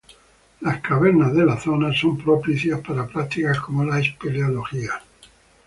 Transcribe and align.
Las 0.61 0.81
cavernas 0.81 1.31
de 1.35 1.45
la 1.45 1.59
zona 1.59 1.93
son 1.93 2.17
propicias 2.17 2.79
para 2.81 3.05
prácticas 3.05 3.59
como 3.59 3.83
la 3.83 3.99
espeleología. 3.99 4.99